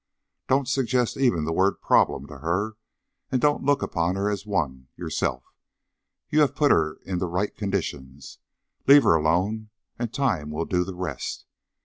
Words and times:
Don't 0.47 0.67
suggest 0.67 1.15
even 1.15 1.45
the 1.45 1.53
word 1.53 1.79
'problem' 1.79 2.25
to 2.25 2.39
her, 2.39 2.75
and 3.31 3.39
don't 3.39 3.63
look 3.63 3.83
upon 3.83 4.15
her 4.15 4.31
as 4.31 4.47
one, 4.47 4.87
yourself. 4.95 5.53
You 6.31 6.39
have 6.39 6.55
put 6.55 6.71
her 6.71 6.95
in 7.05 7.19
the 7.19 7.27
right 7.27 7.55
conditions. 7.55 8.39
Leave 8.87 9.03
her 9.03 9.13
alone 9.13 9.69
and 9.99 10.11
Time 10.11 10.49
will 10.49 10.65
do 10.65 10.83
the 10.83 10.95
rest. 10.95 11.45